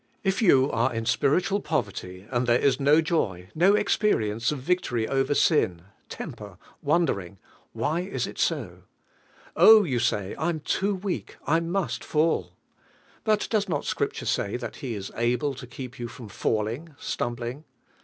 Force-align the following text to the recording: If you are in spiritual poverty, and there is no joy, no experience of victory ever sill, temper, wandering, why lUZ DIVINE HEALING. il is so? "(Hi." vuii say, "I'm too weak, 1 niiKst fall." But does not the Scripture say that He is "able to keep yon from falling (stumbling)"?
If 0.23 0.41
you 0.41 0.71
are 0.71 0.91
in 0.91 1.05
spiritual 1.05 1.59
poverty, 1.59 2.25
and 2.31 2.47
there 2.47 2.57
is 2.57 2.79
no 2.79 3.01
joy, 3.01 3.49
no 3.53 3.75
experience 3.75 4.51
of 4.51 4.57
victory 4.57 5.07
ever 5.07 5.35
sill, 5.35 5.75
temper, 6.09 6.57
wandering, 6.81 7.37
why 7.71 7.99
lUZ 7.99 7.99
DIVINE 7.99 8.03
HEALING. 8.03 8.13
il 8.13 8.31
is 8.35 8.41
so? 8.41 8.83
"(Hi." 9.55 9.61
vuii 9.63 10.01
say, 10.01 10.35
"I'm 10.39 10.59
too 10.61 10.95
weak, 10.95 11.35
1 11.43 11.67
niiKst 11.69 12.03
fall." 12.03 12.53
But 13.23 13.47
does 13.51 13.69
not 13.69 13.81
the 13.81 13.87
Scripture 13.89 14.25
say 14.25 14.57
that 14.57 14.77
He 14.77 14.95
is 14.95 15.11
"able 15.15 15.53
to 15.53 15.67
keep 15.67 15.99
yon 15.99 16.07
from 16.09 16.29
falling 16.29 16.95
(stumbling)"? 16.97 17.63